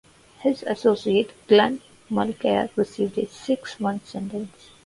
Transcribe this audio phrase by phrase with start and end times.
[0.39, 4.69] His associate Glenn Mulcaire received a six-month sentence.